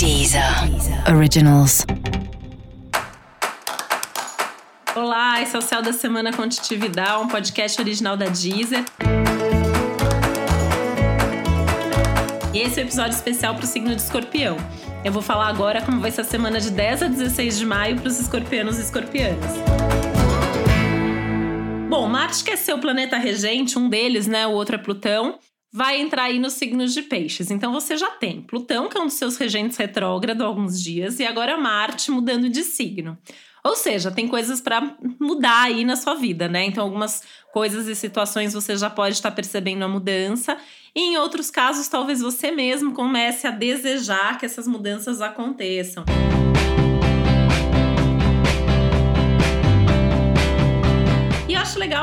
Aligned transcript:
Deezer 0.00 0.42
Originals. 1.14 1.84
Olá, 4.96 5.42
esse 5.42 5.54
é 5.54 5.58
o 5.58 5.60
Céu 5.60 5.82
da 5.82 5.92
Semana 5.92 6.32
Contitividade, 6.32 7.22
um 7.22 7.28
podcast 7.28 7.78
original 7.78 8.16
da 8.16 8.24
Deezer. 8.24 8.82
E 12.54 12.60
esse 12.60 12.80
é 12.80 12.82
o 12.82 12.86
um 12.86 12.88
episódio 12.88 13.12
especial 13.12 13.54
para 13.54 13.64
o 13.64 13.66
signo 13.66 13.94
de 13.94 14.00
escorpião. 14.00 14.56
Eu 15.04 15.12
vou 15.12 15.20
falar 15.20 15.48
agora 15.48 15.82
como 15.82 16.00
vai 16.00 16.10
ser 16.10 16.22
a 16.22 16.24
semana 16.24 16.58
de 16.58 16.70
10 16.70 17.02
a 17.02 17.06
16 17.06 17.58
de 17.58 17.66
maio 17.66 17.96
para 17.96 18.08
os 18.08 18.18
escorpianos 18.18 18.78
e 18.78 18.80
escorpianas. 18.80 19.52
Bom, 21.90 22.08
Marte 22.08 22.42
que 22.42 22.52
é 22.52 22.56
seu 22.56 22.78
planeta 22.78 23.18
regente, 23.18 23.78
um 23.78 23.86
deles, 23.86 24.26
né? 24.26 24.46
O 24.46 24.52
outro 24.52 24.76
é 24.76 24.78
Plutão 24.78 25.38
vai 25.72 26.00
entrar 26.00 26.24
aí 26.24 26.38
nos 26.38 26.54
signos 26.54 26.92
de 26.92 27.02
peixes. 27.02 27.50
Então 27.50 27.72
você 27.72 27.96
já 27.96 28.10
tem 28.10 28.42
Plutão, 28.42 28.88
que 28.88 28.98
é 28.98 29.00
um 29.00 29.06
dos 29.06 29.14
seus 29.14 29.36
regentes 29.36 29.76
retrógrado 29.76 30.42
há 30.42 30.46
alguns 30.46 30.82
dias, 30.82 31.20
e 31.20 31.24
agora 31.24 31.56
Marte 31.56 32.10
mudando 32.10 32.48
de 32.48 32.62
signo. 32.64 33.16
Ou 33.62 33.76
seja, 33.76 34.10
tem 34.10 34.26
coisas 34.26 34.60
para 34.60 34.96
mudar 35.20 35.64
aí 35.64 35.84
na 35.84 35.94
sua 35.94 36.14
vida, 36.14 36.48
né? 36.48 36.64
Então, 36.64 36.82
algumas 36.82 37.22
coisas 37.52 37.86
e 37.88 37.94
situações 37.94 38.54
você 38.54 38.74
já 38.76 38.88
pode 38.88 39.16
estar 39.16 39.30
percebendo 39.30 39.84
a 39.84 39.88
mudança, 39.88 40.56
e 40.94 41.00
em 41.00 41.18
outros 41.18 41.50
casos, 41.50 41.86
talvez 41.86 42.20
você 42.20 42.50
mesmo 42.50 42.92
comece 42.92 43.46
a 43.46 43.50
desejar 43.50 44.38
que 44.38 44.46
essas 44.46 44.66
mudanças 44.66 45.20
aconteçam. 45.20 46.04
acho 46.06 46.49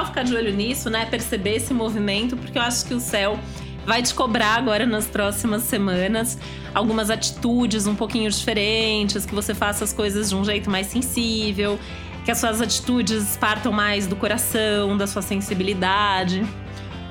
ficar 0.07 0.23
de 0.23 0.35
olho 0.35 0.53
nisso, 0.53 0.89
né? 0.89 1.05
Perceber 1.05 1.55
esse 1.55 1.73
movimento, 1.73 2.35
porque 2.35 2.57
eu 2.57 2.61
acho 2.61 2.85
que 2.85 2.93
o 2.93 2.99
céu 2.99 3.39
vai 3.85 4.03
te 4.03 4.13
cobrar 4.13 4.55
agora 4.55 4.85
nas 4.85 5.05
próximas 5.05 5.63
semanas 5.63 6.37
algumas 6.73 7.09
atitudes 7.09 7.87
um 7.87 7.95
pouquinho 7.95 8.29
diferentes, 8.29 9.25
que 9.25 9.33
você 9.33 9.53
faça 9.55 9.83
as 9.83 9.93
coisas 9.93 10.29
de 10.29 10.35
um 10.35 10.43
jeito 10.43 10.69
mais 10.69 10.87
sensível, 10.87 11.79
que 12.25 12.31
as 12.31 12.37
suas 12.37 12.61
atitudes 12.61 13.37
partam 13.37 13.71
mais 13.71 14.05
do 14.05 14.15
coração, 14.15 14.97
da 14.97 15.07
sua 15.07 15.21
sensibilidade. 15.21 16.45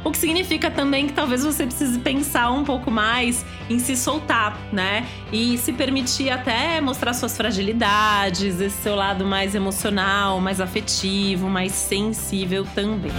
O 0.06 0.12
que 0.12 0.18
significa 0.18 0.70
também 0.70 1.08
que 1.08 1.12
talvez 1.12 1.42
você 1.42 1.66
precise 1.66 1.98
pensar 1.98 2.52
um 2.52 2.62
pouco 2.62 2.92
mais 2.92 3.44
em 3.68 3.80
se 3.80 3.96
soltar, 3.96 4.56
né? 4.72 5.04
E 5.32 5.58
se 5.58 5.72
permitir 5.72 6.30
até 6.30 6.80
mostrar 6.80 7.12
suas 7.12 7.36
fragilidades, 7.36 8.60
esse 8.60 8.82
seu 8.82 8.94
lado 8.94 9.27
mais 9.27 9.56
emocional, 9.56 10.40
mais 10.40 10.60
afetivo, 10.60 11.48
mais 11.48 11.72
sensível 11.72 12.64
também. 12.72 13.10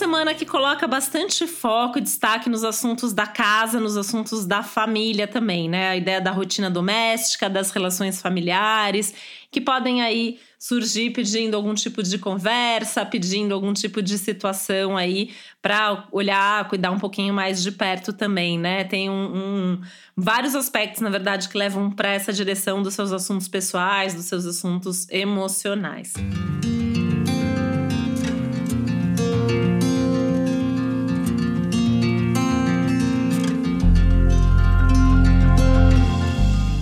Semana 0.00 0.34
que 0.34 0.46
coloca 0.46 0.88
bastante 0.88 1.46
foco 1.46 1.98
e 1.98 2.00
destaque 2.00 2.48
nos 2.48 2.64
assuntos 2.64 3.12
da 3.12 3.26
casa, 3.26 3.78
nos 3.78 3.98
assuntos 3.98 4.46
da 4.46 4.62
família 4.62 5.28
também, 5.28 5.68
né? 5.68 5.90
A 5.90 5.96
ideia 5.96 6.20
da 6.20 6.30
rotina 6.30 6.70
doméstica, 6.70 7.50
das 7.50 7.70
relações 7.70 8.20
familiares, 8.20 9.14
que 9.50 9.60
podem 9.60 10.02
aí 10.02 10.40
surgir 10.58 11.10
pedindo 11.10 11.54
algum 11.54 11.74
tipo 11.74 12.02
de 12.02 12.18
conversa, 12.18 13.04
pedindo 13.04 13.52
algum 13.52 13.74
tipo 13.74 14.00
de 14.00 14.16
situação 14.16 14.96
aí 14.96 15.30
para 15.60 16.06
olhar, 16.10 16.66
cuidar 16.66 16.90
um 16.90 16.98
pouquinho 16.98 17.34
mais 17.34 17.62
de 17.62 17.70
perto 17.70 18.12
também, 18.12 18.58
né? 18.58 18.84
Tem 18.84 19.10
um, 19.10 19.12
um 19.12 19.80
vários 20.16 20.54
aspectos, 20.54 21.02
na 21.02 21.10
verdade, 21.10 21.48
que 21.48 21.58
levam 21.58 21.90
para 21.90 22.08
essa 22.08 22.32
direção 22.32 22.82
dos 22.82 22.94
seus 22.94 23.12
assuntos 23.12 23.48
pessoais, 23.48 24.14
dos 24.14 24.24
seus 24.24 24.46
assuntos 24.46 25.06
emocionais. 25.10 26.14
Música 26.16 26.79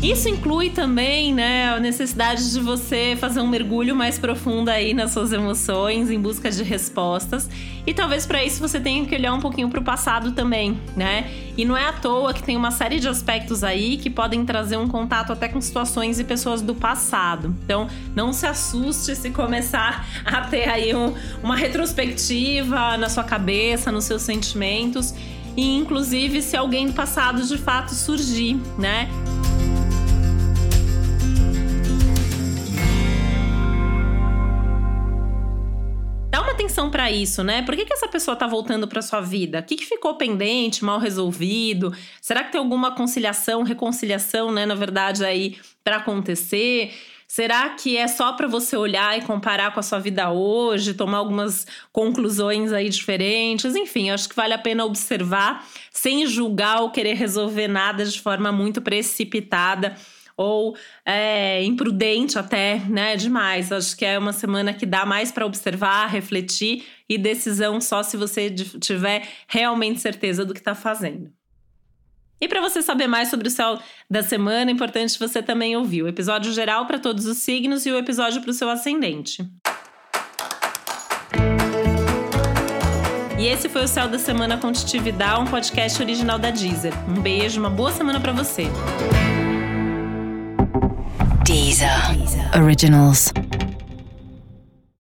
Isso 0.08 0.26
inclui 0.26 0.70
também, 0.70 1.34
né, 1.34 1.68
a 1.68 1.78
necessidade 1.78 2.50
de 2.50 2.58
você 2.60 3.14
fazer 3.20 3.40
um 3.40 3.46
mergulho 3.46 3.94
mais 3.94 4.18
profundo 4.18 4.70
aí 4.70 4.94
nas 4.94 5.10
suas 5.10 5.34
emoções, 5.34 6.10
em 6.10 6.18
busca 6.18 6.50
de 6.50 6.62
respostas. 6.62 7.46
E 7.86 7.92
talvez 7.92 8.24
para 8.24 8.42
isso 8.42 8.58
você 8.58 8.80
tenha 8.80 9.04
que 9.04 9.14
olhar 9.14 9.34
um 9.34 9.38
pouquinho 9.38 9.68
para 9.68 9.80
o 9.80 9.84
passado 9.84 10.32
também, 10.32 10.80
né? 10.96 11.30
E 11.58 11.62
não 11.62 11.76
é 11.76 11.84
à 11.84 11.92
toa 11.92 12.32
que 12.32 12.42
tem 12.42 12.56
uma 12.56 12.70
série 12.70 12.98
de 12.98 13.06
aspectos 13.06 13.62
aí 13.62 13.98
que 13.98 14.08
podem 14.08 14.46
trazer 14.46 14.78
um 14.78 14.88
contato 14.88 15.30
até 15.30 15.46
com 15.46 15.60
situações 15.60 16.18
e 16.18 16.24
pessoas 16.24 16.62
do 16.62 16.74
passado. 16.74 17.54
Então, 17.62 17.86
não 18.16 18.32
se 18.32 18.46
assuste 18.46 19.14
se 19.14 19.28
começar 19.28 20.08
a 20.24 20.40
ter 20.40 20.70
aí 20.70 20.94
um, 20.94 21.12
uma 21.42 21.54
retrospectiva 21.54 22.96
na 22.96 23.10
sua 23.10 23.24
cabeça, 23.24 23.92
nos 23.92 24.04
seus 24.04 24.22
sentimentos. 24.22 25.12
E 25.54 25.76
inclusive 25.76 26.40
se 26.40 26.56
alguém 26.56 26.86
do 26.86 26.94
passado 26.94 27.42
de 27.42 27.58
fato 27.58 27.92
surgir, 27.94 28.56
né? 28.78 29.06
Atenção 36.58 36.90
para 36.90 37.10
isso, 37.10 37.44
né? 37.44 37.62
Por 37.62 37.76
que, 37.76 37.84
que 37.84 37.92
essa 37.92 38.08
pessoa 38.08 38.36
tá 38.36 38.46
voltando 38.46 38.88
para 38.88 39.00
sua 39.00 39.20
vida? 39.20 39.60
O 39.60 39.62
que, 39.62 39.76
que 39.76 39.86
ficou 39.86 40.16
pendente, 40.16 40.84
mal 40.84 40.98
resolvido? 40.98 41.94
Será 42.20 42.42
que 42.42 42.50
tem 42.50 42.58
alguma 42.58 42.90
conciliação, 42.90 43.62
reconciliação, 43.62 44.50
né? 44.50 44.66
Na 44.66 44.74
verdade, 44.74 45.24
aí 45.24 45.56
para 45.84 45.96
acontecer? 45.96 46.92
Será 47.28 47.68
que 47.70 47.96
é 47.96 48.08
só 48.08 48.32
para 48.32 48.48
você 48.48 48.76
olhar 48.76 49.16
e 49.16 49.22
comparar 49.22 49.72
com 49.72 49.78
a 49.78 49.82
sua 49.82 49.98
vida 49.98 50.30
hoje, 50.30 50.94
tomar 50.94 51.18
algumas 51.18 51.66
conclusões 51.92 52.72
aí 52.72 52.88
diferentes? 52.88 53.76
Enfim, 53.76 54.10
acho 54.10 54.28
que 54.28 54.34
vale 54.34 54.54
a 54.54 54.58
pena 54.58 54.84
observar 54.84 55.64
sem 55.92 56.26
julgar 56.26 56.80
ou 56.80 56.90
querer 56.90 57.14
resolver 57.14 57.68
nada 57.68 58.04
de 58.04 58.20
forma 58.20 58.50
muito 58.50 58.80
precipitada 58.80 59.94
ou 60.38 60.76
é, 61.04 61.64
imprudente 61.64 62.38
até, 62.38 62.80
né? 62.88 63.16
Demais. 63.16 63.72
Acho 63.72 63.96
que 63.96 64.04
é 64.04 64.16
uma 64.16 64.32
semana 64.32 64.72
que 64.72 64.86
dá 64.86 65.04
mais 65.04 65.32
para 65.32 65.44
observar, 65.44 66.06
refletir 66.06 66.86
e 67.08 67.18
decisão 67.18 67.80
só 67.80 68.04
se 68.04 68.16
você 68.16 68.48
tiver 68.80 69.26
realmente 69.48 70.00
certeza 70.00 70.44
do 70.44 70.54
que 70.54 70.60
está 70.60 70.76
fazendo. 70.76 71.32
E 72.40 72.46
para 72.46 72.60
você 72.60 72.80
saber 72.80 73.08
mais 73.08 73.28
sobre 73.28 73.48
o 73.48 73.50
céu 73.50 73.80
da 74.08 74.22
semana, 74.22 74.70
é 74.70 74.74
importante 74.74 75.18
você 75.18 75.42
também 75.42 75.76
ouvir 75.76 76.04
o 76.04 76.08
episódio 76.08 76.52
geral 76.52 76.86
para 76.86 77.00
todos 77.00 77.26
os 77.26 77.38
signos 77.38 77.84
e 77.84 77.90
o 77.90 77.98
episódio 77.98 78.40
para 78.40 78.50
o 78.50 78.54
seu 78.54 78.70
ascendente. 78.70 79.44
E 83.36 83.46
esse 83.46 83.68
foi 83.68 83.84
o 83.84 83.88
Céu 83.88 84.08
da 84.08 84.18
Semana 84.18 84.56
com 84.56 84.70
Titividade, 84.70 85.40
um 85.40 85.46
podcast 85.46 86.00
original 86.00 86.38
da 86.38 86.50
Deezer. 86.50 86.92
Um 87.08 87.20
beijo, 87.20 87.58
uma 87.58 87.70
boa 87.70 87.90
semana 87.92 88.20
para 88.20 88.32
você. 88.32 88.64
Deezer. 91.48 92.14
Originals. 92.52 93.32